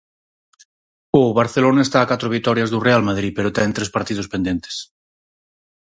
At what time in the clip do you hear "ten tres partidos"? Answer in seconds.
3.57-4.27